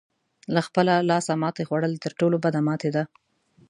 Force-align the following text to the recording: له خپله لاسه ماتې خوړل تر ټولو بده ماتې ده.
له 0.53 0.61
خپله 0.67 0.93
لاسه 1.09 1.31
ماتې 1.41 1.63
خوړل 1.67 1.93
تر 2.03 2.11
ټولو 2.19 2.37
بده 2.45 2.59
ماتې 2.67 2.89
ده. 2.95 3.03